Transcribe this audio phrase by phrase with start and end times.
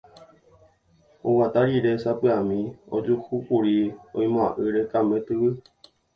[1.27, 2.59] oguata rire sapy'ami
[2.95, 3.77] ojuhúkuri
[4.17, 5.49] oimo'ã'ỹre Kame tyvy.